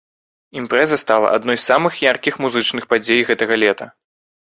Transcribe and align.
Імпрэза 0.59 0.97
стала 1.01 1.27
адной 1.39 1.57
з 1.59 1.63
самых 1.71 1.99
яркіх 2.05 2.39
музычных 2.45 2.87
падзей 2.95 3.21
гэтага 3.29 3.59
лета. 3.65 3.85